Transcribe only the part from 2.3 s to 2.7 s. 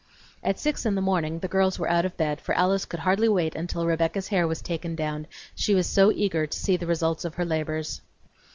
for